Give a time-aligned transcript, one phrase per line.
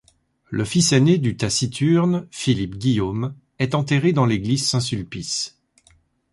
[0.49, 5.61] Le fils ainé du Taciturne, Philippe-Guillaume, est enterré dans l'église Saint-Sulpice.